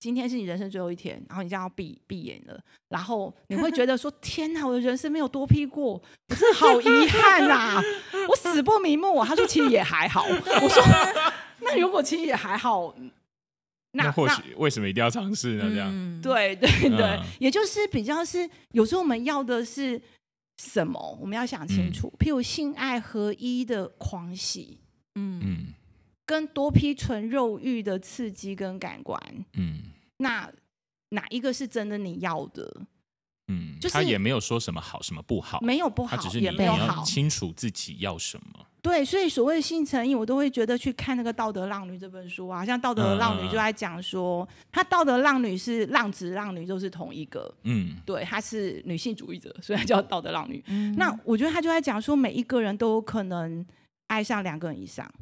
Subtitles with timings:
[0.00, 2.58] 今天是你人生最后一天，然后你就要闭闭眼了，
[2.88, 7.82] 然后你会觉得说：天哪，我的人生没有多批过，我真的好遗憾啊！
[8.30, 9.22] 我死不瞑目。
[9.22, 10.24] 他说：其实也还好。
[10.24, 10.82] 我说：
[11.60, 12.94] 那如果其实也还好，
[13.92, 15.68] 那，那或许为什么一定要尝试呢？
[15.68, 20.00] 这样、嗯、对对对、嗯，也就是比较是有时候我们要的是
[20.62, 22.10] 什么，我们要想清楚。
[22.14, 24.78] 嗯、譬如性爱合一的狂喜，
[25.16, 25.74] 嗯嗯。
[26.30, 29.20] 跟多批纯肉欲的刺激跟感官，
[29.54, 29.82] 嗯，
[30.18, 30.48] 那
[31.08, 32.82] 哪一个是真的你要的？
[33.48, 38.64] 嗯，就是他也没有说什么好什么不好，没有不好，只是你要清楚自己要什么。
[38.80, 50.62] 对，所以所谓的性成瘾，我都会觉得去看那个《道德浪女》这本书啊，像《道德浪女》就在讲说，她、嗯、道德浪女是浪子浪女都是同一个，嗯，对，她是女性主义者，所以她叫道德浪女。
[50.68, 53.66] 嗯、那我觉得她就在讲说，每一个人都有可能
[54.06, 55.12] 爱上两个人以上。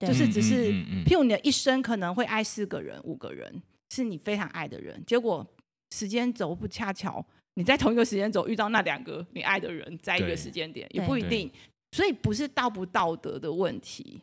[0.00, 0.72] 就是只是，
[1.04, 5.02] 譬如你的一生可能会爱四个人、五个人，是你非常爱的人。
[5.06, 5.46] 结果
[5.94, 11.50] 时间轴不恰巧，你在同一个时间轴遇到那两个你爱的人，在一个时间点也不一定。
[11.92, 14.22] 所以不是道不道德的问题。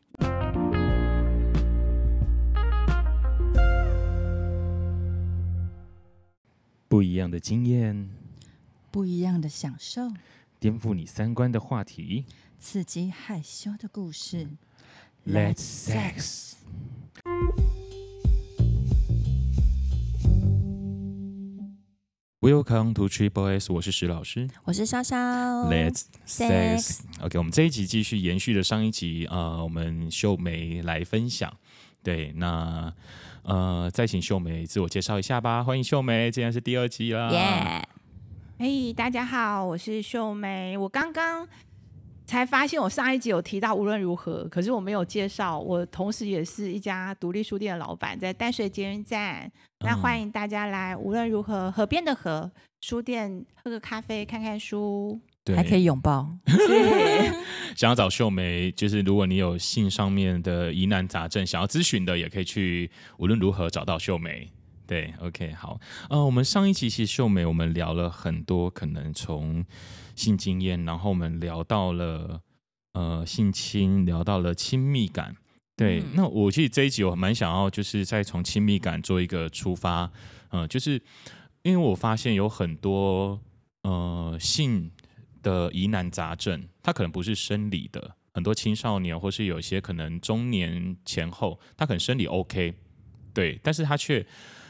[6.87, 8.09] 不一样的经验，
[8.89, 10.01] 不一样的享受，
[10.59, 12.25] 颠覆你三观的话题，
[12.57, 14.47] 刺激害羞的故事。
[15.29, 16.55] Let's sex.
[22.39, 25.17] Welcome to Triple S，我是石老师，我是潇潇。
[25.67, 27.01] Let's sex.
[27.19, 31.53] OK，我们这一集继续延续的上一集啊、呃，我们秀梅来分享。
[32.01, 32.93] 对，那
[33.43, 35.61] 呃，再请秀梅自我介绍一下吧。
[35.61, 37.29] 欢迎秀梅，今天是第二集啦。
[37.31, 37.85] 耶！
[38.59, 40.77] 嘿，大家好，我是秀梅。
[40.77, 41.45] 我刚刚。
[42.27, 49.49] 才发现我上一集有提到无论如何，可是我没有介绍，我同时也是一家独立书店的老板，在淡水捷运站。
[49.79, 56.29] 那欢迎大家来无论如何河边的河书店喝个咖啡，看看书，对，还可以拥抱。
[57.77, 64.51] 想要找秀梅，就是如果你有性上面的疑难杂症，想要咨询的，也可以去无论如何找到秀眉。
[64.87, 65.79] 对，OK，好。
[66.09, 69.63] 呃，我们上一期其实秀美，我们聊了很多，可能从。
[70.17, 72.41] 性经验，然后我们聊到了
[72.93, 75.35] 呃性侵，聊到了亲密感。
[75.75, 80.11] 对，嗯、那我其实这一集我蛮想要，就是再从亲密感做一个出发。
[80.49, 80.99] 嗯、呃，就是
[81.61, 83.39] 因为我发现有很多
[83.83, 84.89] 呃性
[85.43, 92.73] 的疑难杂症，它可能不是生理的，很多青少年或是有些可能中年前后，他可能生理 OK，
[93.35, 94.25] 对，但是他却。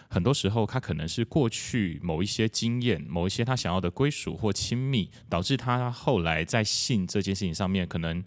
[0.09, 8.23] 很多时候，他可能是过去某一些经验、某一些他想要的归属或亲密，导致他后来在性这件事情上面可能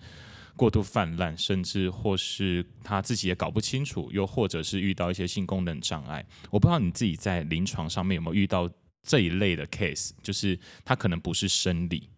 [0.57, 6.25] 过度泛滥，甚至或是他自己也搞不清楚，又或者是遇到一些性功能障碍。
[6.51, 8.71] 我不知道你自己在临床上面有没有遇到
[9.03, 12.11] 这一类的 case，就是他可能不是生理，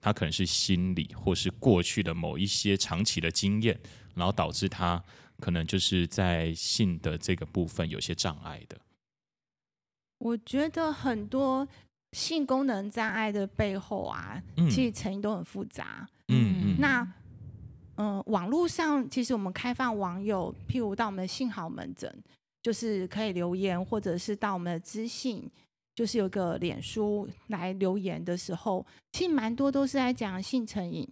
[0.00, 3.78] 他可能是心理，或是过去的某一些长期的经验，
[4.14, 5.04] 然后导致他
[5.38, 8.80] 可能就是在性的这个部分有些障碍的。
[10.20, 11.66] 我觉得很多
[12.12, 16.06] 性功能障碍的背后啊，嗯、其实成因都很复杂。
[16.28, 16.76] 嗯嗯。
[16.78, 17.00] 那，
[17.96, 22.14] 嗯、呃，网络上其实我们开放网友，譬如到我们的性好门诊，
[22.62, 25.48] 就是可以留言，或者是到我们的知信，
[25.94, 31.08] 就是有个脸书来留言的时候，其实蛮多都是在讲性成瘾。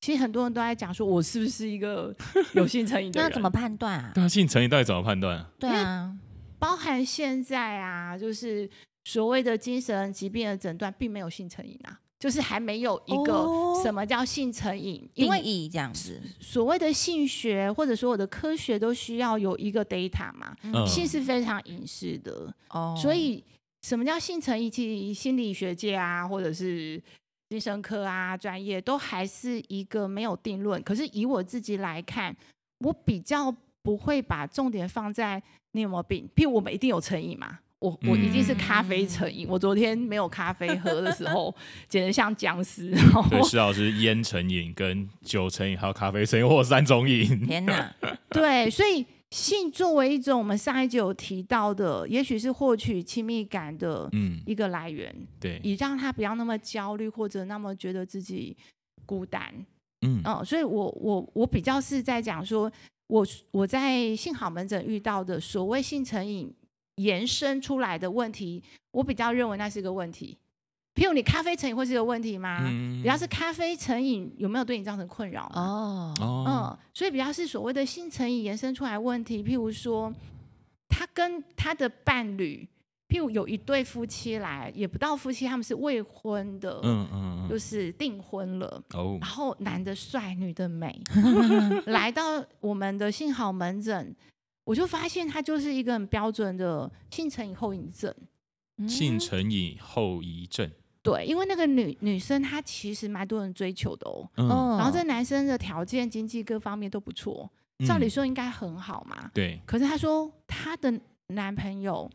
[0.00, 2.14] 其实很多人都在讲说，我是不是一个
[2.54, 3.28] 有性成瘾的人？
[3.28, 4.12] 那怎么判断啊？
[4.14, 5.44] 对啊，性成瘾到底怎么判断？
[5.58, 6.16] 对啊。
[6.58, 8.68] 包含现在啊，就是
[9.04, 13.46] 所谓的精神疾病的诊断，并没有性成瘾啊，就是还没有一个
[13.82, 16.20] 什么叫性成瘾，哦、因为定义这样子。
[16.40, 23.42] 所谓的性学或者所有的科学都需要有一个 data 嘛，嗯、性是非常隐私的哦，所以
[23.82, 24.70] 什么叫性成瘾？
[24.70, 27.00] 其实心理学界啊，或者是
[27.48, 30.82] 精神科啊专业都还是一个没有定论。
[30.82, 32.36] 可是以我自己来看，
[32.80, 33.54] 我比较
[33.88, 35.42] 不会把重点放在。
[35.72, 36.28] 你有没有病？
[36.34, 37.58] 譬如我们一定有成瘾嘛？
[37.78, 39.46] 我我一定是咖啡成瘾。
[39.46, 41.54] 嗯、我昨天没有咖啡喝的时候，
[41.86, 42.90] 简直像僵尸。
[43.30, 47.46] 对，石老师烟成瘾、跟酒成瘾，还有咖啡成瘾，或三种瘾。
[47.46, 47.94] 天哪！
[48.30, 54.10] 对，所以性作为一种我们上一集有提到的，也许是获取亲密感的
[54.46, 55.14] 一个来源。
[55.14, 58.56] 嗯、对，以让他不要那么焦虑，或者那么觉得自己
[59.04, 59.54] 孤单。
[60.00, 62.72] 嗯嗯，所以我我我比较是在讲说。
[63.08, 66.54] 我我在性好门诊遇到的所谓性成瘾
[66.94, 68.62] 延伸出来的问题，
[68.92, 70.38] 我比较认为那是个问题。
[70.94, 72.58] 譬如你咖啡成瘾会是个问题吗？
[72.62, 75.50] 嗯、比较是咖啡成瘾有没有对你造成困扰？
[75.54, 79.42] 哦，嗯，所以比较是所谓的性成瘾延伸出来问题。
[79.42, 80.12] 譬如说，
[80.88, 82.68] 他跟他的伴侣，
[83.08, 88.82] 譬如有一对夫妻来，也不到夫妻，他们是未婚的，嗯嗯，就是订婚了。
[88.94, 91.00] 哦，然后男的帅，女的美，
[91.86, 94.14] 来到我们的幸好门诊，
[94.64, 98.14] 我就发现他就是一个很标准的性成瘾后遗症。
[98.86, 100.70] 性成瘾后遗症。
[101.02, 107.50] 对，因为那个女女生她其实蛮多人追求的哦，嗯、然后这男生的条件、经济各方面都不错，
[107.86, 109.16] 照理说应该很好嘛。
[109.22, 110.92] 嗯、对，可是她说她的
[111.28, 112.10] 男朋友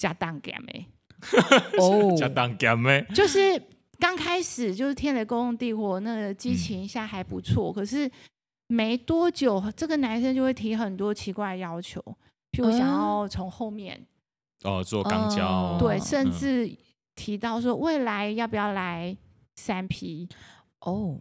[0.00, 0.86] 加当 game
[1.78, 3.38] 哦，加当 game 就是
[3.98, 8.10] 刚开始就是天雷勾动地火，那个激情一下还不错，嗯、可是
[8.68, 12.00] 没多久这个男生就会提很多奇怪的要求，
[12.52, 14.00] 譬如想要从后面、
[14.64, 16.66] 嗯、哦做钢交，对，甚至。
[16.66, 16.76] 嗯
[17.16, 19.14] 提到说未来要不要来
[19.56, 20.26] 三 P
[20.78, 21.18] 哦，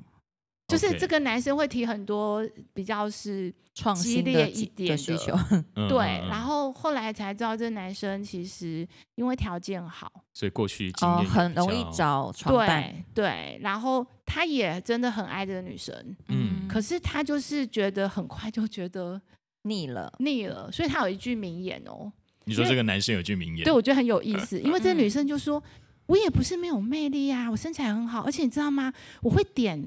[0.70, 5.36] 就是这个男生会提很多比较是创激烈一点的需求，
[5.90, 5.98] 对。
[6.30, 13.60] 然后后来才知道，这男生其实因为条件好，所以过去经验很容易找床伴，对对。
[13.62, 15.94] 然后他也真的很爱这个女生，
[16.28, 16.68] 嗯。
[16.68, 19.20] 可是他就是觉得很快就觉得
[19.64, 20.72] 腻了，腻了。
[20.72, 22.12] 所以他有一句名言哦，
[22.46, 25.62] 你说这个男生有句名言，对我觉得很有意思，因为这个女生就说。
[26.10, 28.92] 我也不是没有魅力啊，我身材很好，而且你知道吗？
[29.22, 29.80] 我会点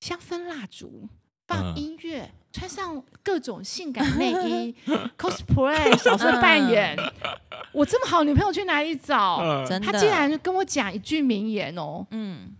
[0.00, 1.08] 香氛蜡烛，
[1.46, 4.74] 放音乐，嗯、穿上各种性感内衣，
[5.18, 6.96] cosplay 角色扮演。
[7.72, 9.38] 我这么好女朋友去哪里找？
[9.68, 12.54] 嗯、他竟然跟我讲一句名言哦，嗯，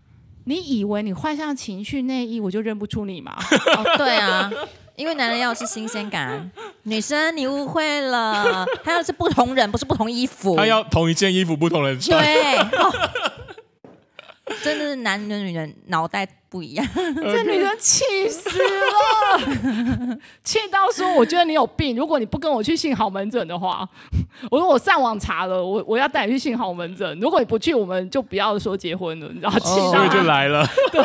[0.45, 3.37] 你以为你换上情趣内衣我就认不出你吗？
[3.77, 4.51] 哦，对啊。
[4.97, 6.51] 因为男人要的是新鲜感，
[6.83, 12.21] 女生你误会了，他要是不同人，不是不同衣服，他要同一件衣服不同人穿。
[12.21, 13.11] 对，哦、
[14.65, 16.87] 真的是男人女人脑袋不一样。
[16.95, 23.89] 这女生气死了， 气到说：“我觉得你有病，如果你不跟我去性好门诊的话，
[24.51, 27.19] 我说我上网查了，我我要带你去性好门诊。
[27.21, 29.77] 如果你不去，我们就不要说结婚了。”你知道，气
[30.13, 30.67] 就来了。
[30.93, 31.03] 对。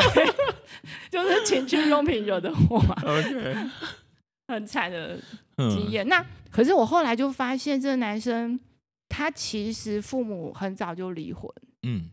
[1.10, 3.56] 就是情趣用品惹的祸，OK，
[4.48, 5.16] 很惨的
[5.56, 6.04] 经验。
[6.04, 8.58] 嗯、那可是我后来就发现，这个男生
[9.08, 11.48] 他其实父母很早就离婚，
[11.84, 12.10] 嗯，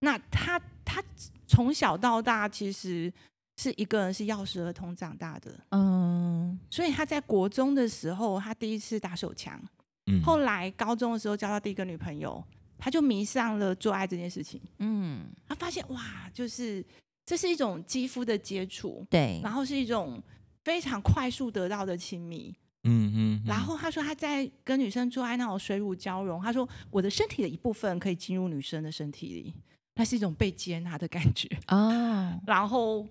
[0.00, 1.02] 那他他
[1.52, 3.12] 从小到大其实
[3.56, 9.62] 是一个人是钥匙儿童长大的，嗯，所以他在国中的时候，他第一次打手枪，
[10.06, 12.42] 嗯，后来高中的时候交到第一个女朋友，
[12.78, 16.82] 他就迷上了做爱这件事情，嗯，他发现哇，就是。
[17.24, 20.20] 这是一种肌肤的接触，对，然后是一种
[20.64, 22.52] 非常快速得到的亲密，
[22.82, 23.12] 嗯。
[23.14, 23.42] 嗯。
[23.46, 29.54] 然后他说他在跟女生做爱那种水乳交融，他说我的身体的一部分可以进入女生的身体里，
[29.94, 32.40] 那是一种被接纳的感觉啊。
[32.46, 33.06] 然后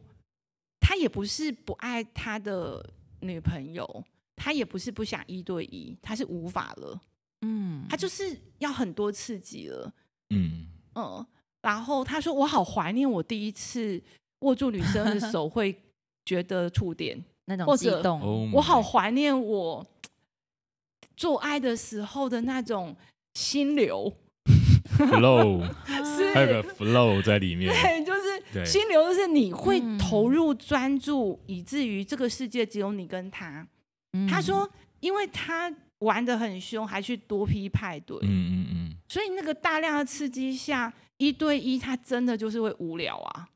[0.79, 2.83] 他也不是不爱他的
[3.21, 4.03] 女朋友，
[4.35, 6.99] 他也不是不想一对一，他是无法了，
[7.41, 9.93] 嗯，他就是要很多刺激了，
[10.29, 11.25] 嗯嗯。
[11.61, 14.01] 然后他说：“我好怀念我第一次
[14.39, 15.79] 握住女生的手会
[16.25, 19.85] 觉得触电 那种激动，或者我好怀念我
[21.15, 22.95] 做爱的时候的那种
[23.35, 24.11] 心流
[26.33, 27.73] 还有个 flow 在里面。
[27.73, 33.67] 对，就是心流，就是你会投入专注，以至于这个世界只有你跟他。
[34.13, 34.69] 嗯、他说，
[34.99, 43.47] 因为他玩的很凶，还去多批派对，嗯嗯嗯，所以那个大量的刺激下。”一对一，他真的就是会无聊啊，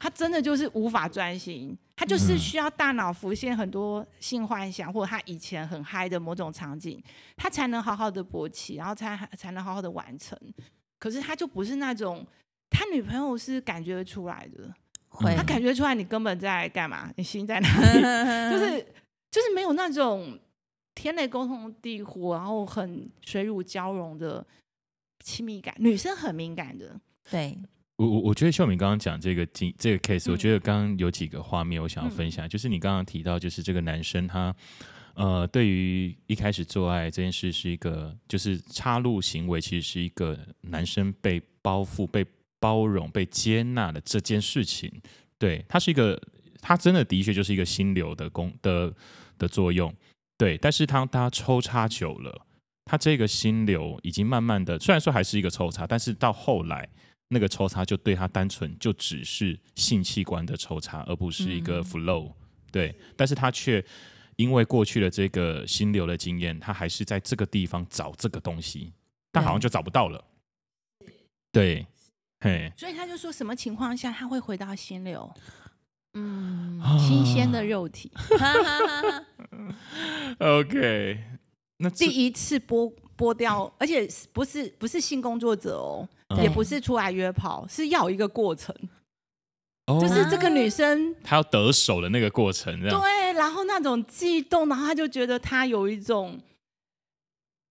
[0.00, 7.00] 他真的就是无法专心，他就是需要大脑浮现很多性幻想，或者他以前很嗨的某种场景，
[7.36, 10.36] 他才能好好的勃起，然后才才能好好的完成。
[11.04, 12.26] 可是他就不是那种，
[12.70, 14.74] 他女朋友是感觉出来的，
[15.08, 15.34] 会。
[15.36, 18.00] 他感觉出来你根本在干嘛，你心在哪里，
[18.50, 18.86] 就是
[19.30, 20.38] 就是没有那种
[20.94, 24.42] 天雷沟通地火，然后很水乳交融的。
[25.20, 27.00] 亲密感，女生很敏感的。
[27.30, 27.56] 对，
[27.96, 34.54] 我我我觉得秀敏刚刚讲这个这个 case，我觉得刚刚有几个画面我想要分享，嗯、就是你刚刚提到，就是这个男生他
[35.14, 42.24] 呃，对于一开始做爱这件事是一个，就是插入行为，其实是一个男生被包覆、被
[42.58, 44.90] 包容、被接纳的这件事情。
[45.38, 46.20] 对，它是一个，
[46.60, 48.92] 它真的的确就是一个心流的功的
[49.38, 49.94] 的作用。
[50.36, 52.46] 对，但是他他抽插久了。
[52.86, 56.86] 他这个心流已经慢慢的，虽然说还是一个抽插，但是到后来
[57.28, 62.34] 那个抽插就对他单纯就只是性器官的抽插，而不是一个 flow，嗯、
[62.70, 62.94] 对。
[63.16, 63.82] 但是他却
[64.36, 68.92] 因为过去的这个心流的经验，他还是在这个地方找这个东西，
[69.30, 70.24] 但好像就找不到了。
[71.52, 71.86] 对，
[72.40, 72.72] 嘿。
[72.76, 75.32] 所以他就说什么情况下他会回到心流？
[76.14, 78.10] 嗯，新鲜的肉体。
[80.38, 81.24] OK。
[81.78, 88.72] 那第一次剥剥掉，而且不是不是性工作者哦，嗯、也不是出来约炮，是要一个过程，
[89.86, 96.40] 哦、就是这个女生她要得手的那个过程，这样对，然后那种悸动，然后她就觉得她有一种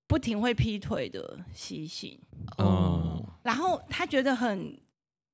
[0.07, 2.19] 不停会劈腿的习性，
[2.57, 4.79] 哦，然后她觉得很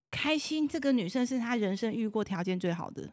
[0.10, 3.10] 开心，这个女生是她人生遇过条件最好的。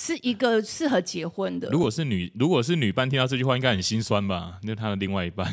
[0.00, 1.68] 是一个适合结婚的。
[1.70, 4.60] 如果是女，如果是女伴，听到这句话应该很心酸吧？
[4.62, 5.52] 那他的另外一半。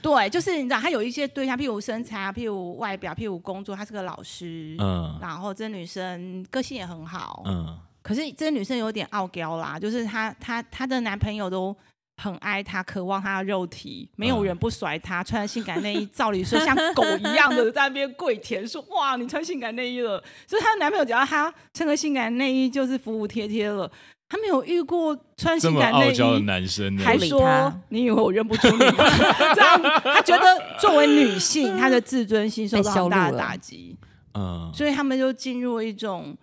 [0.00, 4.76] 对，就是你知道，他有一些对象，譬如身材啊，譬如外表，譬如工作，她是个老师。
[4.78, 5.18] 嗯。
[5.20, 7.42] 然后这女生个性也很好。
[7.46, 7.78] 嗯。
[8.02, 11.76] 可是这女生有点傲娇啦，就是她她她的男朋友都。
[12.20, 15.22] 很爱她，渴望她的肉体，没有人不甩她。
[15.22, 23.88] 嗯、穿性感内衣，照理说像狗一样的在那边跪舔，说：“哇，你穿性感内衣了。”所以她的男朋友只要她穿个性感内衣，就是服服帖帖了。
[24.28, 29.04] 他没有遇过穿性感内衣的男生，还说：“你以为我认不出你吗？”
[29.54, 33.96] 这样，他觉得作为女性，她的自尊心受到很大的打击。
[34.34, 36.36] 嗯，所以他们就进入了一种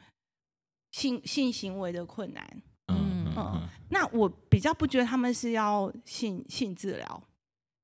[0.91, 2.43] 性性行为的困难。
[2.87, 3.33] 嗯嗯。
[3.37, 7.23] 嗯那我比较不觉得他们是要性性治疗，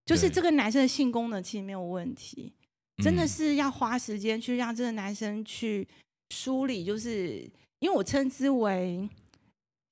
[0.03, 2.51] 就是这个男生的性功能其实没有问题，
[3.03, 5.87] 真的是要花时间去让这个男生去
[6.31, 7.47] 梳理，就是
[7.79, 9.07] 因为我称之为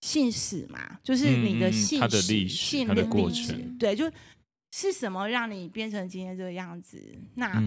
[0.01, 4.11] 性史嘛，就是你的性的历史、信的过程，对，就
[4.71, 7.01] 是什么让你变成今天这个样子？
[7.35, 7.61] 那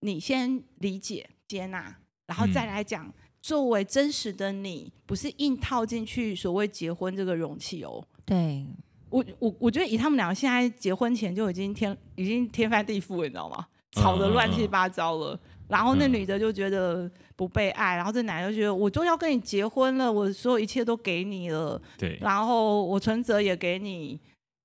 [0.00, 3.12] 你先理解、接纳，然后再来讲。
[3.44, 8.06] 作为真实的你，不是硬套进去所谓结婚这个容器哦。
[8.24, 8.64] 对，
[9.10, 13.66] 我我我觉得以他们两个现在结婚前就已经天已经天翻地覆了，你知道吗？
[13.90, 15.36] 吵得乱七八糟了。
[15.66, 17.10] 然后那女的就觉得
[17.42, 21.80] 不被爱，然后这男的就觉得我都要跟你结婚了，我所有一切都给你了。
[21.98, 24.16] 对，然后我存折也给你，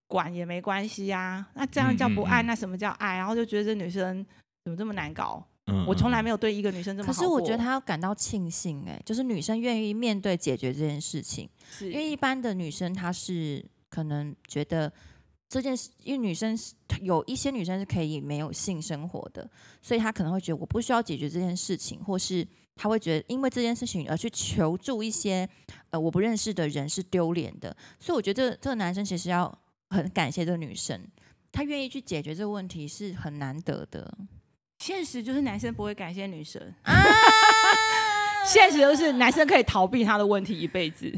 [0.05, 1.50] 管也没关系呀、啊。
[1.55, 2.43] 那这样叫不爱？
[2.43, 3.17] 嗯嗯嗯，那什么叫爱？
[3.17, 4.24] 然后就觉得这女生
[4.65, 5.43] 怎么这么难搞？
[5.88, 7.13] 我从来没有对一个女生这么好。
[7.13, 11.50] 可是我觉得她要感到庆幸，哎，就是女生愿意面对解决这件事情。
[11.72, 14.93] 是因为一般的女生她是可能觉得
[15.50, 16.57] 这件事，因为女生
[17.01, 19.50] 有一些女生是可以没有性生活的，
[19.81, 25.50] 所以她可能会觉得我不需要解决这件事情，或是她会觉得因为这件事情而去求助一些
[25.89, 27.75] 呃我不认识的人是丢脸的。
[28.00, 29.51] 所以我觉得这个男生其实要
[29.89, 31.01] 很感谢这个女生，
[31.51, 34.17] 他愿意去解决这个问题是很难得的。
[34.79, 36.93] 现实就是男生不会感谢女生，啊、
[38.46, 41.12] 现实就是男生可以逃避他的问题一辈子。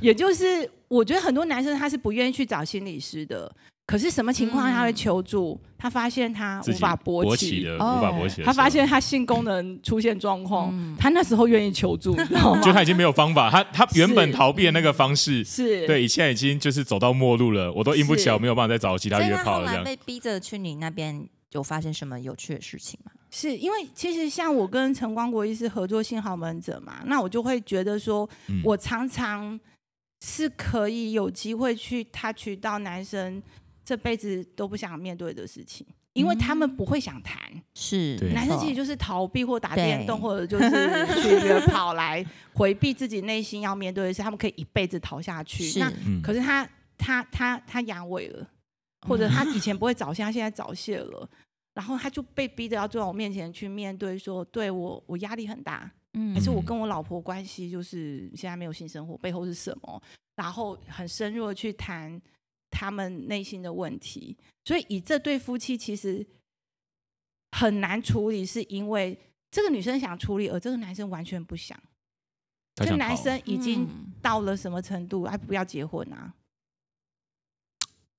[0.00, 3.50] 也就是我觉得很多男生他是不愿意去找心理师的，
[3.86, 5.58] 可是什么情况他会求助？
[5.62, 12.60] 嗯、他发现他无法勃起，的无法勃起，他发现他性功能出现状况，嗯、他那时候愿意求助， 你知道吗？
[12.60, 15.86] 就他已经没有方法，他他原本逃避的那个方式是。
[15.86, 19.84] 对，现在已经就是走到末路了，我都硬不起来，我没有办法再找其他约炮了，这样。
[19.84, 21.28] 被逼着去你那边。
[21.52, 23.10] 有发生什么有趣的事情吗？
[23.30, 29.58] 是因为其实像我跟陈光国医师合作性好门诊嘛，那我就会觉得说，嗯、我常常
[30.20, 33.42] 是可以有机会去 touch 到男生
[33.86, 37.40] 这辈子都不想面对的事情，因为他们不会想谈。
[37.74, 40.68] 是，男生其实就是逃避或打电动，或者就是
[41.22, 45.62] 去跑来回避自己内心要面对的事，他们可以一辈子逃下去。
[45.62, 45.90] 是那
[46.20, 48.50] 可是他他他他阳痿了，
[49.06, 51.30] 或者他以前不会早泄，他现在早泄了。
[51.72, 60.02] 然后他就被逼着要坐在我面前去面对，说：“对我，我压力很大，嗯，还是我跟我老婆关系就是现在没有性生活，背后是什么？
[60.36, 62.18] 然后很深入的去谈
[62.76, 64.36] 他们内心的问题。
[64.64, 66.26] 所以以这对夫妻其实
[67.52, 69.18] 很难处理，是因为
[69.50, 71.80] 这个女生想处理，而这个男生完全不想。
[72.76, 73.88] 想这男生已经
[74.20, 75.24] 到了什么程度？
[75.24, 76.34] 还不要结婚啊？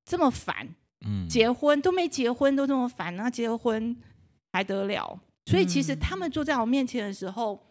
[0.03, 3.95] 这么烦。”嗯，结婚都没结婚都这么烦，那结婚
[4.51, 5.21] 还得了？
[5.45, 7.63] 所以其实他们坐在我面前的时候，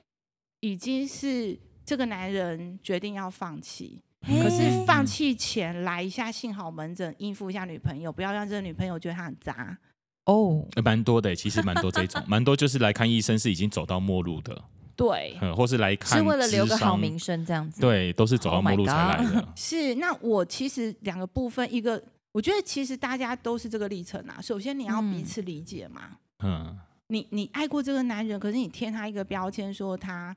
[0.60, 4.00] 已经是这个男人决定要放弃。
[4.26, 9.78] 可是放弃前来一下幸好门诊，应付一下女朋友，不要让这个女朋友觉得她很渣。
[10.24, 14.64] 哦，蛮多的，其实蛮多这种， 蛮多就是来看医生是已经走到末路的，
[14.96, 19.48] 对，或是来看是为了留个好名声这样子，对，都是走到末路才来的。
[19.54, 22.02] 是，那我其实两个部分，一个。
[22.32, 24.38] 我觉得其实大家都是这个历程啊。
[24.42, 26.18] 首先你要彼此理解嘛。
[26.44, 26.78] 嗯。
[27.08, 30.36] 你你爱过这个男人，可是你贴他一个标签，说他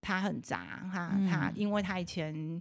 [0.00, 2.60] 他很渣，哈，他因为他以前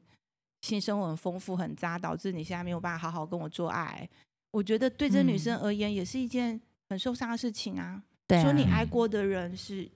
[0.68, 4.08] 性生活很丰富很渣，导致你现在没有办法好好跟我做爱。
[4.52, 6.60] 我觉得对这女生而言也是一件
[6.90, 8.04] 很受伤的事情啊。
[8.28, 8.42] 对。
[8.42, 9.90] 说你爱过的人是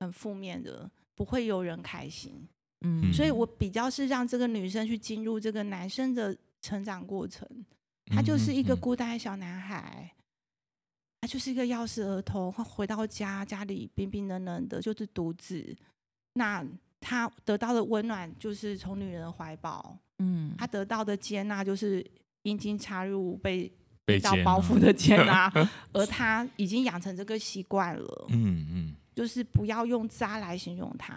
[0.00, 2.48] 很负面的，不会有人开心。
[2.80, 3.12] 嗯。
[3.12, 6.36] 所以我比较是让这个女生去进入这个男生的。
[6.62, 7.48] 成长过程，
[8.14, 10.14] 他就是一个孤单的小男孩，
[11.18, 15.74] 他就是一个钥匙儿童，回到家家里冰冰冷冷的，就是独子。
[16.34, 16.62] 那
[17.00, 22.04] 他得到的温暖就是从女人的怀抱，嗯，他得到的接纳就是
[22.42, 23.72] 阴茎插入被
[24.04, 25.50] 被到包袱的接纳，
[25.92, 31.14] 而他已经养成这个习惯了，嗯嗯，就是不要用渣来形容他，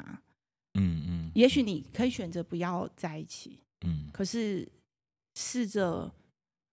[0.76, 4.68] 嗯嗯，也许你可以选择不要在一起，嗯，可是
[5.36, 6.10] 试着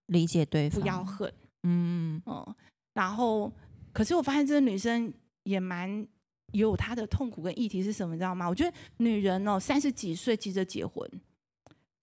[0.07, 2.21] 理解对方，不要恨，嗯。
[2.25, 2.55] 嗯，
[2.93, 3.51] 然后，
[3.93, 5.13] 可是我发现这个女生
[5.43, 6.07] 也蛮。
[6.51, 8.47] 有她的痛苦跟议题是什么，你知道吗？
[8.47, 11.07] 我觉得女人哦，三十几岁急着结婚，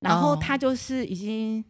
[0.01, 1.65] 然后她就是已经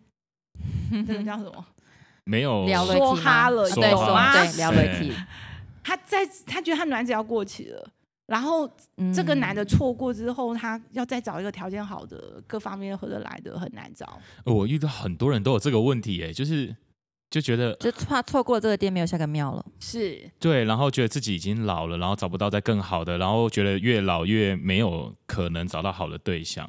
[0.91, 1.25] 那个、oh.
[1.27, 1.67] 叫什么？
[2.25, 5.13] 没有说哈了，对，说对，聊了题
[5.83, 7.91] 她在，她觉得她卵子要过期了，
[8.27, 8.71] 然后
[9.15, 14.21] 这个男的错过之后，她要再找一个条件好的、各方面合得来的很难找。
[14.45, 16.77] 我遇到很多人都有这个问题，哎，就是。
[17.31, 26.69] 就觉得就怕错过这个店没有下个庙了，是对，然后觉得自己已经老了，然后找不到再更好的，然后觉得越老越没有可能找到好的对象。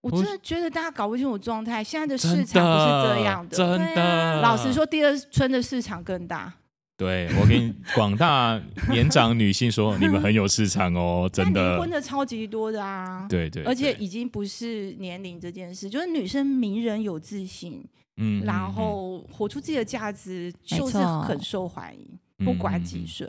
[0.00, 4.02] 我真的觉得大家搞不清楚状态，现在的市场不是这样的，真的。
[4.02, 6.52] 啊、老实说，第二春的市场更大。
[6.96, 11.74] 对，我跟广大年长女性说，你们很有市场哦， 真的。
[11.74, 17.84] 离婚的超级多的啊，对，对对，而且已经不是年龄这件事，就是女生迷人有自信。
[18.18, 22.06] 嗯，然后活出自己的价值就是很受欢迎，
[22.44, 23.26] 不管几岁。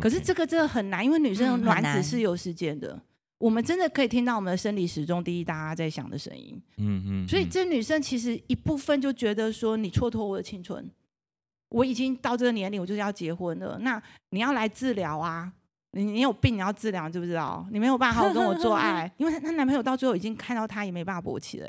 [0.00, 3.00] 可是这个真的很难，因为女生卵子是有时间的。
[3.38, 6.60] 我们真的可以听到我们的生理时钟滴滴答答在响的声音。
[6.76, 7.28] 嗯嗯。
[7.28, 10.88] 所以这女生其实一部分就觉得说，你蹉跎我的青春，
[11.70, 13.78] 我已经到这个年龄，我就是要结婚了。
[13.80, 15.52] 那你要来治疗啊？
[15.92, 17.66] 你你有病，你要治疗，知不知道？
[17.72, 21.68] 你没有办法好好跟我做爱， 因为她男朋友到最后已经看到她也没办法勃起了。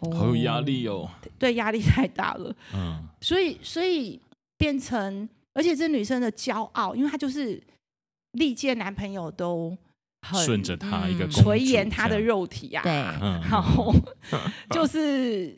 [0.00, 2.54] 好有压力哦，对，压力太大了。
[2.74, 4.20] 嗯，所以所以
[4.58, 7.62] 变成，而且这女生的骄傲，因为她就是
[8.32, 9.76] 历届男朋友都
[10.22, 13.94] 很顺着她一个垂涎她的肉体啊，对，然后
[14.70, 15.56] 就是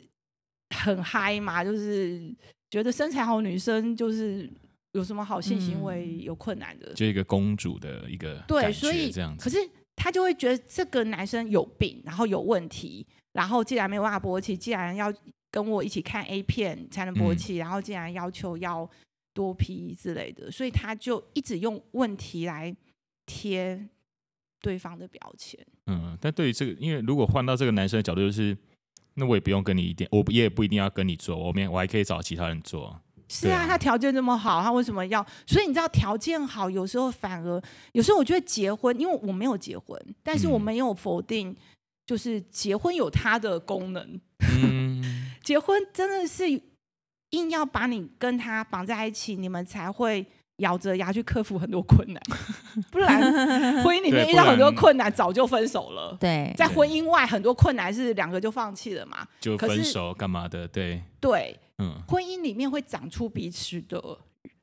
[0.76, 2.32] 很嗨嘛，就是
[2.70, 4.48] 觉得身材好女生就是
[4.92, 13.04] 有什么好性行为有困难的，就一个公主的一个对，所以这样子，可是她就会觉得这个男生有病，然后有问题。
[13.32, 15.12] 然后既然没有办法勃起，既然要
[15.50, 18.88] 跟我一起看 A 片才能勃起，嗯、然后既然要求要
[19.34, 22.74] 多 P 之类的，所以他就一直用问题来
[23.26, 23.88] 贴
[24.60, 25.58] 对方的标签。
[25.86, 28.56] 嗯，但对于这个，因为如果换到这个男生的角度，就是
[29.14, 33.00] 那我也不用跟你一点，我也不一定要跟你做，我们我还可以找其他人做。
[33.28, 35.24] 是啊，啊他条件这么好，他为什么要？
[35.46, 37.62] 所以你知道条件好，有时候反而
[37.92, 41.50] 有时候我觉得结婚，因为我没有结婚，但是我没有否定。
[41.50, 41.56] 嗯
[42.08, 46.48] 就是结婚有它的功能，嗯、 结婚真的是
[47.32, 50.24] 硬要把你跟他绑在一起，你们才会
[50.56, 52.22] 咬着牙去克服很多困难，
[52.90, 53.20] 不然
[53.82, 56.16] 婚姻里面遇到很多困难早就分手了。
[56.18, 60.66] 对，在婚姻外很多困难是两个就放弃了嘛，就分手干嘛的？
[60.68, 64.18] 对对，嗯，婚姻里面会长出彼此的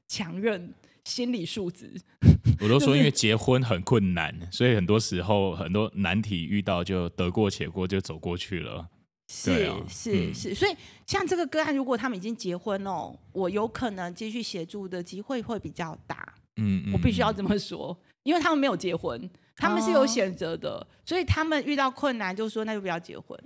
[0.08, 0.74] 强韧
[1.04, 1.92] 心理素质。
[2.62, 8.90] 我都说，因为结婚很困难，所以很多时候很多难题遇到就得过且过，就走过去了。
[9.28, 10.76] 是是是，所以
[11.08, 16.36] 像这个个案，如果他们已经结婚了，我有可能继续协助的机会会比较大。
[16.58, 23.38] 嗯，我必须要这么说，因为他们没有结婚，他们是有选择的，所以他们遇到困难就说那就不要结婚，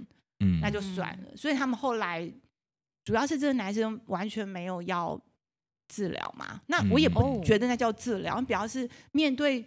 [0.42, 1.38] 嗯，那就算了。
[1.38, 2.30] 所以他们后来
[3.10, 5.20] 主要是这个男生完全没有要。
[5.92, 9.66] 治疗嘛，那我也不觉得那叫治疗，主要是面对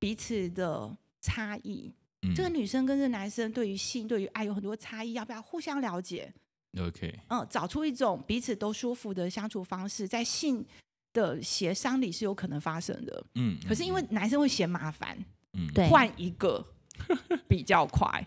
[0.00, 1.94] 彼此的差异。
[2.22, 6.28] 嗯、这个女生跟这个男生对于性、对于爱有很多差异，要不要互相了解
[6.76, 10.66] ？OK，嗯，找出一种彼此都舒服的相处方式，在性
[11.12, 13.24] 的协商里是有可能发生的。
[13.36, 15.16] 嗯，可是因为男生会嫌麻烦，
[15.52, 16.66] 嗯，换一个。
[17.48, 18.26] 比较快，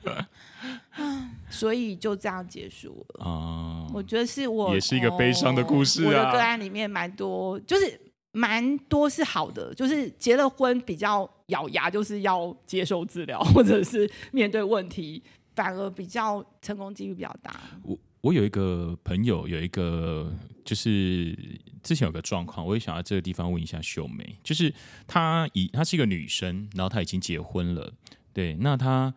[1.50, 3.26] 所以就这样结束了。
[3.26, 6.08] 哦，我觉得是我也是一个悲伤的故事啊。
[6.08, 8.00] 我的个案里面蛮多，就是
[8.32, 15.22] 蛮多是好的，就是结了婚比较咬牙，就是要接受治疗，或者是面对问题，
[15.56, 17.60] 反而比较成功几率比较大。
[17.84, 20.34] 我我有一个朋友，有一个
[20.64, 21.38] 就是
[21.84, 24.74] 之前有个状况，我也想要这个地方问一下秀梅，就是
[25.06, 27.94] 她已她是一个女生，然后她已经结婚了。
[28.34, 29.14] 对，那她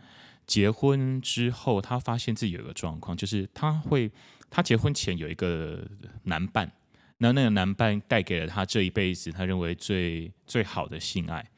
[0.47, 4.11] 结婚之后，她发现自己有一个状况，就是她会，
[4.51, 5.85] 她结婚前有一个
[6.25, 6.71] 男伴，
[7.19, 11.51] 那那个男伴带给了她这一辈子她认为最最好的性爱，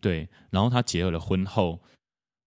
[0.00, 1.80] 对，然后她结了婚后，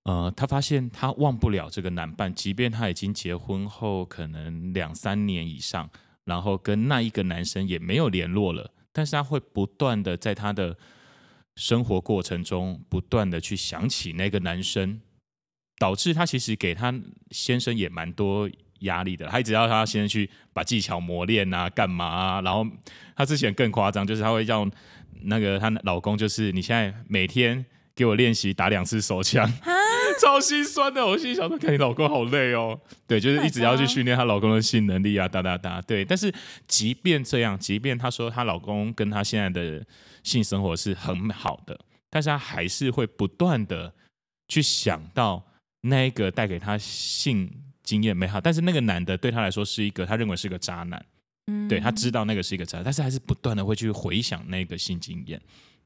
[0.04, 5.90] 呃，她发现她忘不了这个男伴，即便她已经结婚后可能两三年以上，
[6.26, 10.78] 然后跟那一个男生也没有联络了，但是他会不断的在他的
[11.58, 15.02] 生活过程中不断的去想起那个男生，
[15.80, 16.94] 导致他其实给他
[17.32, 18.48] 先生也蛮多
[18.82, 22.42] 压力的，他一直要他先去把技巧磨练啊，干嘛啊？
[22.42, 22.64] 然后
[23.16, 24.70] 他之前更夸张，就是他会叫
[25.24, 27.66] 那个她老公，就是你现在每天
[27.96, 29.52] 给我练习打两次手枪。
[30.22, 32.80] 超心酸的，我心想说，看你老公好累哦。
[33.06, 35.82] 对，就是一直要去训练她老公的性能力啊，哒哒哒。
[35.82, 36.34] 对，但是
[36.68, 39.86] 即便这样，即便她说她老公跟她现在的
[40.24, 43.94] 性生活是很好的，但是她还是会不断的
[44.48, 45.44] 去想到
[45.82, 47.50] 那一个带给她性
[47.84, 51.06] 经验美好，但是那个男的对她来说是一个，他认为是个渣男。
[51.50, 55.42] 嗯，对，他知道那个是一个渣，但是还是不断的会去回想那个性经验。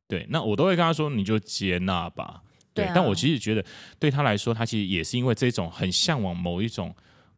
[0.07, 2.41] 对，那我都会跟他说，你就接纳吧。
[2.73, 3.65] 对，但我其实觉得，
[3.99, 6.95] 对他来说，他其实也是因为这种很向往某一种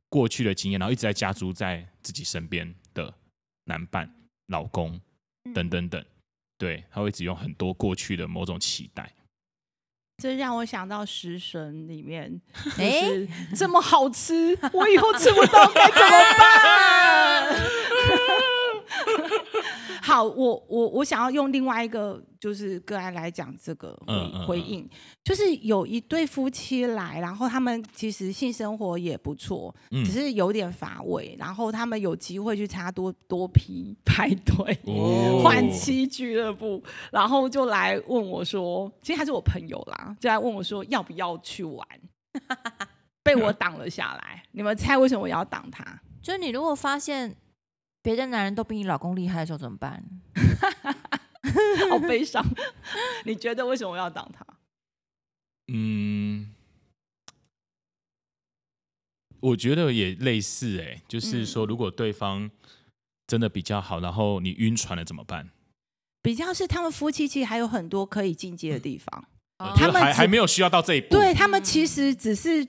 [0.09, 3.13] 过去的经验，然后一直在加诸在自己身边的
[3.65, 4.13] 男伴、
[4.47, 5.01] 老公
[5.53, 6.05] 等等等，
[6.57, 9.11] 对，他会一直用很多过去的某种期待。
[10.21, 12.39] 这让我想到《食神》里面，
[12.77, 13.01] 哎，
[13.57, 17.59] 这么好吃，我以后吃不到该怎么办？
[20.05, 23.97] 好，我我我想要用另外一个就是个案来讲这个
[24.45, 24.85] 回，回应，
[25.23, 34.77] 就是有一对夫妻来，然后他们其实性生活也不错，嗯、只是有点乏味，然后他们有机会去参加多多批派对、
[35.41, 41.87] 换妻俱乐部，然后就来问我说，其实他是我朋友啦，就来问我说要不要去玩，
[43.23, 44.43] 被我挡了下来。
[44.51, 46.01] 你们猜为什么我要挡他？
[46.21, 47.33] 就是你如果发现。
[48.03, 50.03] 别的男人都比你老公厉害的时候怎么办？
[51.89, 52.45] 好悲伤。
[53.25, 54.45] 你觉得为什么我要挡他？
[55.73, 56.53] 嗯，
[59.39, 62.51] 我觉得也类似哎、欸，就是说，如果对方
[63.25, 65.49] 真的比较好，然后你晕船了怎么办？
[66.21, 69.25] 比较是他们夫妻其实还有很多可以进阶的地方，
[69.63, 71.07] 嗯、他们还还没有需要到这一步。
[71.09, 72.67] 对，他们其实只是。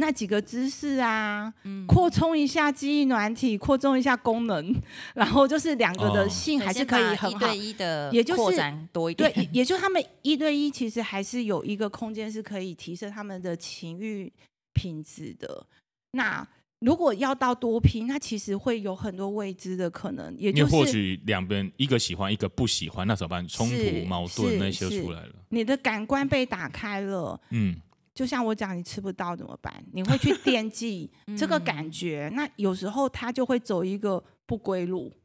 [0.00, 1.52] 那几个姿势啊，
[1.86, 4.74] 扩充一下记忆软体，扩充一下功能，
[5.14, 9.32] 然后就是两个的性还是可以很好，一对一的，也就是多一点。
[9.32, 14.32] 对，也就他们一对一其实还是有一个空间是可以提升他们的情欲
[14.72, 15.66] 品质的。
[16.12, 16.46] 那
[16.78, 23.48] 如果要到多拼，那其实会有很多未知的可能，也就是或许两边一个喜欢，一个不喜欢，那怎么办？
[23.48, 27.74] 冲突、矛盾那些出来了，你的感官被打开了，嗯。
[28.18, 29.72] 就像我讲，你吃不到怎么办？
[29.92, 35.16] 你会去惦记 这个感觉，嗯、那有时候他就会走一个不归路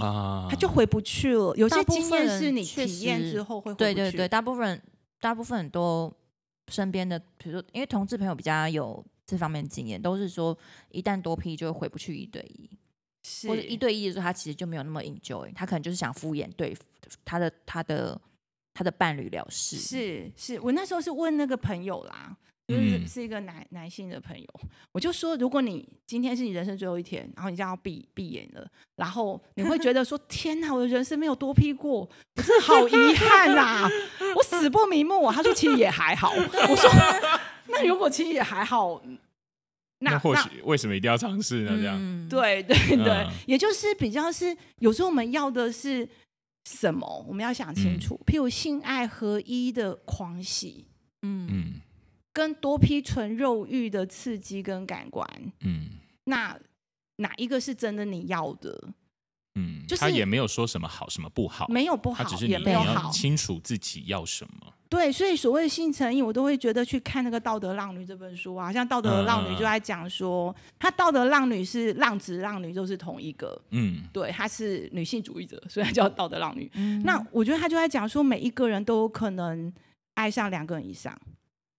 [0.00, 1.52] 啊，他就回不去了。
[1.56, 3.94] 有些经验是你体验之后会回不去。
[3.94, 4.80] 对对对，大部分
[5.18, 6.16] 大部分很多
[6.68, 10.56] 身边的，比如说，因为同志朋友比较有这方面经验，都是说
[10.92, 12.70] 一旦多批就会回不去一对一，
[13.48, 16.76] 或者一对一的时候，他其实就没有那么 enjoy，他可能就是想敷衍对
[17.24, 18.20] 他的他的。
[18.72, 22.36] 他的伴侣了事是是，我那时候是问那个朋友啦，
[22.68, 24.46] 就是是一个男男性的朋友，
[24.92, 33.90] 我就说，如果你今天是你人生最后一天，然后你就要闭闭眼了，然后你会觉得说，天哪，我的人生没有多 P 过，我真的好遗憾啊，
[34.36, 35.30] 我死不瞑目。
[35.32, 36.88] 他说其实也还好，我说
[37.66, 39.02] 那如果其实也还好，
[39.98, 41.76] 那，那或许为什么一定要尝试呢？
[41.76, 46.08] 这样，嗯、对对对，嗯、也就是比较是有时候我们要的是。
[46.64, 47.24] 什么？
[47.26, 48.14] 我们要想清楚。
[48.14, 50.86] 嗯、譬如性爱合一的狂喜，
[51.22, 51.80] 嗯，
[52.32, 55.28] 跟多批纯肉欲的刺激跟感官，
[55.60, 56.58] 嗯，那
[57.16, 58.94] 哪一个是真的你要的？
[59.54, 64.72] 嗯，就是他也没有说什么好，什么不好，没有不好，只是你要清楚自己要什么。
[64.88, 76.68] 对，所以所谓的性成瘾，我都会觉得去看那个《道德浪女》这本书啊，像《道德浪女》就在讲说，她、嗯、道德浪女是浪子浪女就是同一个，嗯，对，她是女性主义者，所以她叫道德浪女。
[76.74, 79.72] 嗯、那我觉得她就在讲说，每一个人都有可能
[80.14, 81.16] 爱上两个人以上，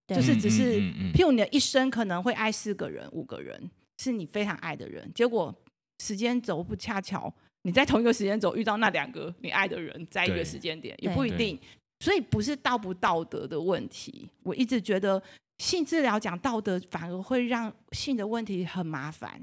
[0.07, 5.53] 就是只是，嗯嗯嗯嗯、譬如你的一生可能会爱四个人、五个人，是你非常爱的人，结果
[6.01, 11.59] 时间轴不恰巧，你在同一个时间轴遇到那两个你爱的人，在一个时间点也不一定。
[11.99, 15.21] 所以不是道不道德的问题，我一直觉得
[15.59, 19.39] 性治疗讲道德反而会让性的问题很麻烦，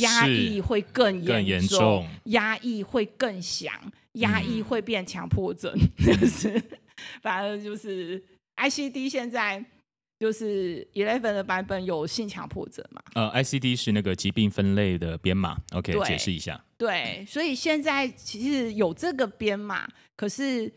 [0.00, 3.72] 压抑会更严重，更严重，压抑会更响，
[4.14, 6.60] 压抑会变强迫症，嗯、 就是
[7.22, 8.20] 反而就是
[8.56, 9.64] ICD 现在
[10.18, 13.00] 就是 Eleven 的版本有性强迫症嘛？
[13.14, 16.64] 呃，ICD 是那个疾病分类的编码，OK，解释一下。
[16.78, 20.72] 对，所以现在其实有这个编码，可是。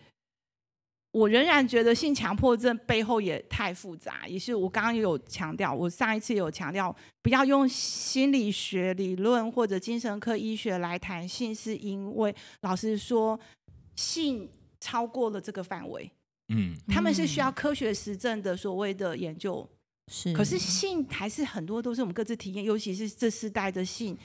[1.12, 13.38] 我仍然觉得性强迫症背后也太复杂，也是我刚刚有强调，我上一次有强调，不要用心理学理论或者精神科医学来谈性，是因为老实说，
[13.96, 14.48] 性
[14.80, 16.12] 超过了这个范围，
[16.50, 19.68] 嗯，他们是需要科学实证的所谓的研究，
[20.12, 24.16] 是，可是性还是很多都是我们各自体验，尤其是这世代的性，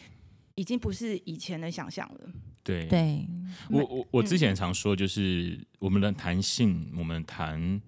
[0.54, 2.20] 已经不是以前的想象了。
[2.62, 3.26] 对，对
[3.68, 7.80] 我我我之前常说，就是我们的谈性，我们谈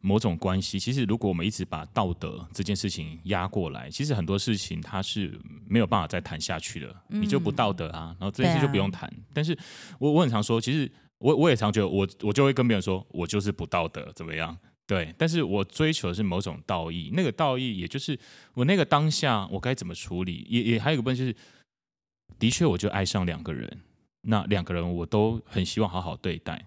[0.00, 9.08] 某种关系，其实如果我们一直把道德这件事情压过来，其实很多事情它是没有办法再谈下去的，嗯、你就不道德啊，然后这件事就不用谈。
[9.08, 9.56] 啊、但是
[9.98, 14.56] 我我很常说，其实我我也常觉得我，我我就会跟别人说，我就是不道德，怎么样？
[14.86, 18.18] 对，但是我追求的是某种道义，那个道义也就是
[18.54, 21.36] 我那个当下我该怎么处理，也也还有一个问题就是，
[22.38, 23.80] 的确我就爱上两个人。
[24.24, 26.64] 那两个人我都很希望好好对待，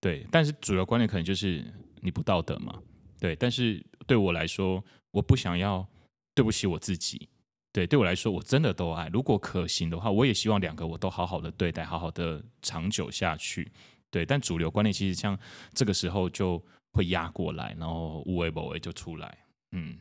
[0.00, 1.64] 对，但是主要观念可能就是
[2.00, 2.82] 你不道德嘛，
[3.20, 5.86] 对，但是对我来说，我不想要
[6.34, 7.28] 对不起我自己，
[7.72, 13.70] 对，对我来说我真的都爱，如果可行的话，我也希望两个我都好好的对待，好好的长久下去，
[14.10, 15.38] 对，但主流观念其实像
[15.74, 16.60] 这个时候就
[16.94, 19.38] 会压过来，然后无为不为就出来，
[19.70, 19.96] 嗯，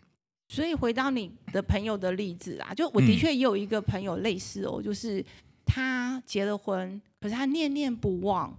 [0.47, 5.25] 所以回到你的朋友的例子啊，就我的确也有一个朋友类似哦，就是。
[5.67, 8.55] 他结了婚，可是他念念不忘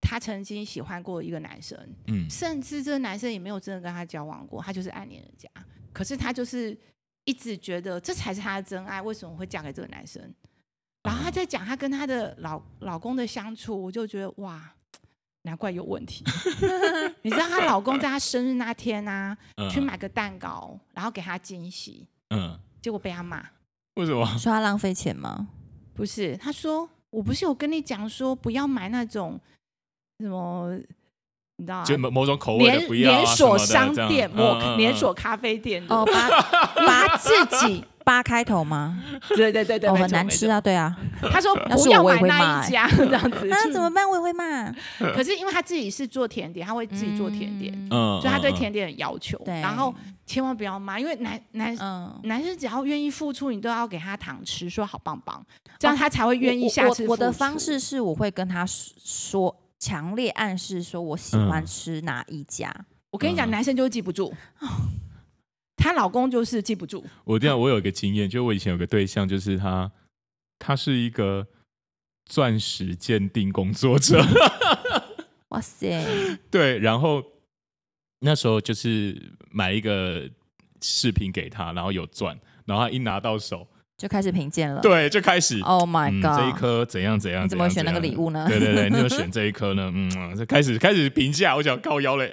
[0.00, 5.48] 他曾经喜欢过一个男生，嗯，甚至这个男生也没有真的跟他交往过，他就是暗恋人家。
[5.92, 6.76] 可是他就是
[7.24, 10.20] 一直觉得这才是他的真爱，为什么会嫁给这个男生？
[11.04, 14.74] 然后他在讲他跟他的老老公的相处，我就觉得哇，
[15.42, 16.24] 难怪有问题。
[17.22, 23.42] 你知道她老公在她生日那天啊，嗯、去买个蛋糕，然后给她惊喜，嗯，结果被她骂，
[23.94, 24.24] 为什么？
[24.38, 25.48] 说他浪费钱吗？
[25.94, 29.38] 不是，她说我不是有跟你讲说不要买那种
[30.20, 30.72] 什么，
[31.56, 31.84] 你知道吗？
[31.84, 36.30] 就某某种口味的不要、啊、连锁商店、某连锁咖啡店的，哦，把
[36.86, 37.30] 把自
[37.66, 37.84] 己。
[38.04, 39.02] 八开头吗？
[39.36, 40.96] 对对对对，很难吃啊，对啊。
[41.30, 44.08] 他说不要买那一家这样子，那 怎么办？
[44.08, 44.70] 我也会骂。
[45.14, 49.40] 可是因为他自己是做甜点，他会自己做甜点，嗯，所以他对甜点有要求。
[49.46, 49.94] 然后
[50.26, 51.76] 千万不要骂，因为男男
[52.24, 55.44] 男生只要愿意付出，你都要给他糖吃，说好棒棒，
[55.78, 57.06] 这样他才会愿意下次。
[57.06, 62.74] 我的方式是我会跟他说，强烈暗示说我喜欢吃哪一家。
[63.10, 64.32] 我跟你讲，男生就会记不住。
[65.76, 67.04] 她老公就是记不住。
[67.24, 69.90] 我这样，我有一个经验，就我以前有个对象，就是他，
[70.58, 71.46] 他是一个
[72.26, 74.24] 钻石鉴定工作者。
[75.48, 76.04] 哇塞！
[76.50, 77.22] 对，然后
[78.20, 80.28] 那时候就是买一个
[80.80, 83.66] 饰品给他，然后有钻，然后他一拿到手
[83.98, 84.80] 就开始评鉴了。
[84.80, 85.60] 对，就开始。
[85.60, 87.44] Oh my god！、嗯、这一颗怎样怎样？
[87.44, 88.46] 你怎么会选那个礼物呢？
[88.48, 89.92] 对对对，你就选这一颗呢？
[89.94, 92.32] 嗯，就开始开始评价，我想高腰嘞。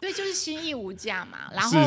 [0.00, 1.50] 对，就是心意无价嘛。
[1.52, 1.80] 然后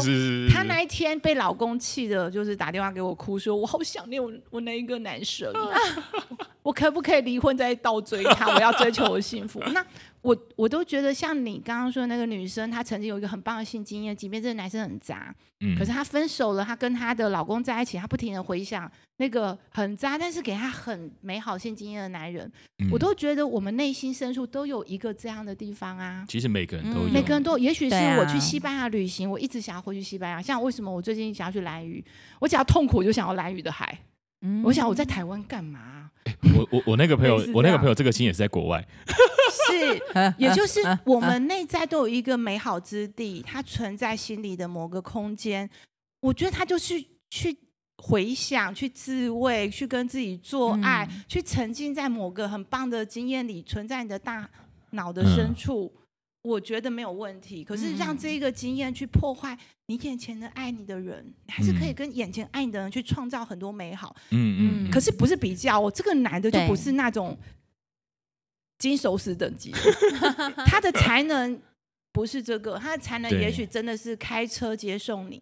[0.51, 5.51] 她那一天被老公气的，就是打电话给我哭，说我好想念我我那一个男生，
[6.61, 8.53] 我可不可以离婚再倒追他？
[8.53, 9.61] 我要追求我幸福。
[9.73, 9.85] 那
[10.21, 22.51] 我我都觉得，像你刚刚说的那个女生，她曾经有一个很棒的性经验，即便这个男生很渣，嗯，可是她分手了，她跟她的老公在一起，她不停的回想那个很渣，但是给她很美好性经验的男人，
[22.83, 26.23] 嗯，我都觉得我们内心深处都有一个这样的地方啊。
[26.27, 30.39] 其实每个人都有，每个人都有，也许是我去西班牙旅行，我一直想要回去西班牙。
[30.41, 32.03] 像为什么我最近想要去蓝屿，
[32.39, 33.97] 我只要痛苦就想要蓝屿的海。
[34.43, 36.09] 嗯，我想我在台湾干嘛？
[36.25, 38.87] 欸、我我我那个朋友，我那个朋友这个心也是在国外。
[39.71, 40.01] 是，
[40.37, 45.69] 也就是我们内在都有一个美好之地，它存在心里的某个空间。
[46.19, 47.57] 我觉得他就是去
[47.97, 54.49] 回想、去自慰、去跟自己做爱、嗯、去沉浸在某个很棒的经验里，存在你的大
[54.91, 55.91] 脑的深处。
[55.95, 55.97] 嗯
[56.43, 59.55] 我觉得没有问题，可是让这一个经验去破坏
[59.85, 64.15] 你眼前的爱你的人，嗯、还是可以跟眼前爱你的人去创造很多美好。
[64.31, 64.89] 嗯嗯。
[64.89, 67.37] 可是不是比较哦，这个男的就不是那种
[68.81, 69.71] 金手指等级，
[70.65, 71.61] 他的才能
[72.11, 75.39] 不是这个，他的才能也许真的是开车接送你，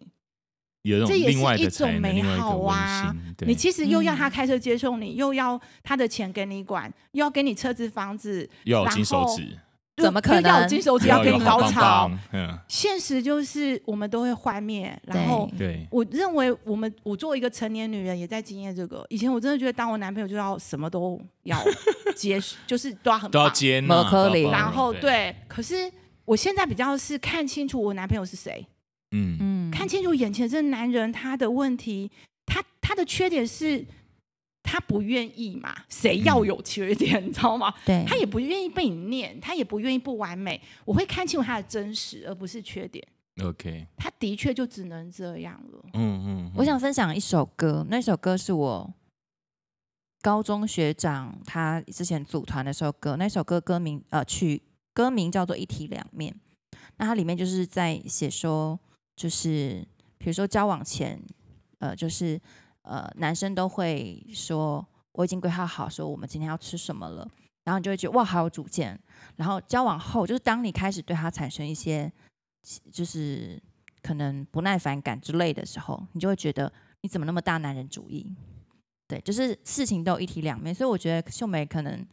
[1.08, 3.16] 这也是一种美好啊。
[3.46, 9.58] 你其实又要他开车接送你，又要他的钱给你管，又要给你车子房子，又要金手指。
[10.00, 10.50] 怎么可能？
[10.50, 12.10] 要金手指要给你高潮？
[12.66, 14.98] 现实就是我们都会幻灭。
[15.04, 15.50] 然后，
[15.90, 19.04] 我认为我们我作为一个成年女人，也在经验这个。
[19.08, 21.58] 以前我真的觉得，当我男朋友就要什么都要
[22.14, 23.80] 接， 就是都要很都要接
[24.50, 25.90] 然后对，可是
[26.24, 28.66] 我现在比较是看清楚我男朋友是谁。
[29.12, 32.10] 嗯嗯，看清楚眼前这男人他的问题，
[32.46, 33.86] 他他的缺点是。
[34.72, 37.74] 他不愿意嘛，谁要有缺点，嗯、 你知道吗？
[37.84, 40.60] 对，他也不愿意被你念，他也不愿意不完美。
[40.84, 43.04] 我会看清楚他的真实，而不是缺点。
[43.42, 45.80] OK，他的确就只能这样了。
[45.94, 48.88] 嗯嗯，嗯，我想分享一首歌，那首歌是我
[50.22, 54.62] 高中学长他之前组团的时候歌，那首歌歌名呃曲
[54.94, 56.32] 歌名叫做《一体两面》，
[56.98, 58.78] 那它里面就是在写说，
[59.16, 59.84] 就是
[60.16, 61.20] 比如说交往前，
[61.80, 62.40] 呃，就是。
[62.82, 67.28] 呃，男生都会说我已经规划好，说我们今天要吃什么了，
[67.64, 68.98] 然后你就会觉得哇，好有主见。
[69.36, 72.10] 然后交往后，就是当你开始对他产生一些，
[72.90, 73.60] 就是
[74.02, 78.34] 可能不耐烦感之类的时候，你就会觉得你怎么那么大男人主义？
[79.06, 82.06] 对，就是事情都有一体两面，所以我觉得秀美可能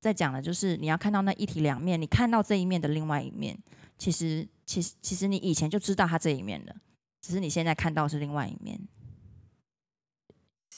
[0.00, 3.58] 在讲的就是你要看到那一体两面，你看到这一面的另外一面，
[3.98, 6.76] 其实，其实，其实你以前就知道他这一面了，
[7.22, 8.78] 只是你现在看到是另外一面。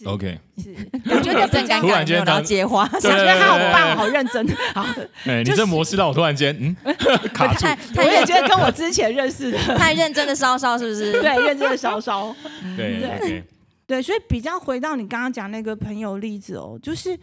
[0.04, 0.74] OK，是，
[1.10, 4.46] 我觉得很尴尬，突然间要接话，觉得他好棒，好认真。
[4.74, 4.84] 好，
[5.26, 6.76] 哎，你这模式让我突然间嗯
[7.32, 7.66] 卡住。
[7.96, 11.12] 我也觉得跟我之前认识的太认真的稍稍是不是？
[11.22, 12.34] 对，认真的稍稍。
[12.76, 13.44] 对对
[13.86, 17.18] 对，所以比较回到你刚刚讲那个朋友例子哦，就是。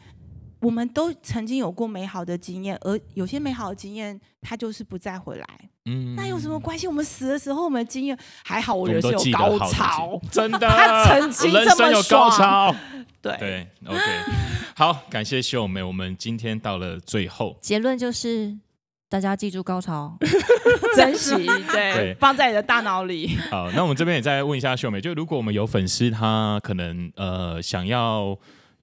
[0.60, 5.48] 我们都曾经有过美好的经验，而有些美好的经验，它就是不再回来。
[5.86, 6.86] 嗯，那有什么关系？
[6.86, 12.76] 我们死的时候，我们的经验还好，我人生有高潮，真的，他曾经这么爽。
[13.22, 14.02] 对对，OK，
[14.76, 18.58] 好，感谢秀美，我们今天到了最后，结论就是
[19.08, 20.18] 大家记住高潮，
[20.96, 21.36] 珍惜，
[21.72, 23.38] 对，对放在你的大脑里。
[23.50, 28.38] 好，那我们这边也再问一下秀美，就如果我们有粉丝，他可能呃想要。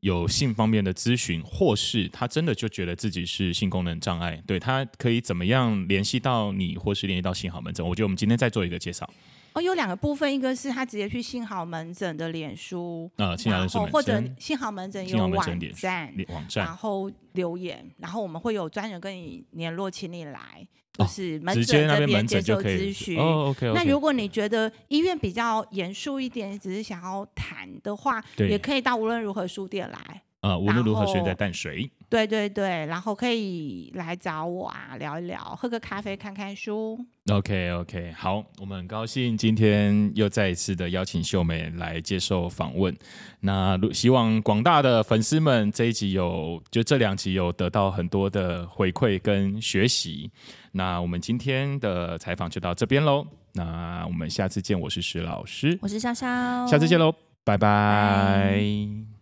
[0.07, 7.85] 有性方面的咨询，或是他真的就觉得自己是性功能障碍，对，他可以怎么样联系到你，或是联系到性好门诊？
[7.85, 9.09] 我觉得我们今天再做一个介绍。
[9.57, 20.69] 哦，有两个部分，一个是他直接去幸好门诊的脸书啊，性好门诊，或者幸好门诊有网站，网站，然后留言，然后我们会有专人跟你联络，请你来。
[20.93, 23.19] 就是门诊这边接受咨询。
[23.19, 23.71] 哦，OK。
[23.75, 30.23] 那如果你觉得医院比较严肃一点，只是想要谈的话，也可以到无论如何书店来。
[30.47, 31.91] 啊，无论如河书店在淡水。
[32.09, 36.99] 对对对，然后可以来找我啊，聊一聊，喝个咖啡，看看书。
[37.33, 42.97] OK OK，好，我们很高兴今天又再一次的邀请秀美来接受访问。
[43.41, 50.31] 那希望广大的粉丝们这一集有，就这两集有得到很多的回馈跟学习。
[50.73, 53.27] 那我们今天的采访就到这边喽。
[53.55, 57.59] 那我们下次见，我是石老师，我是潇潇，下次见喽，拜拜。
[57.59, 59.16] 拜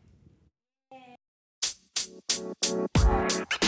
[3.05, 3.64] you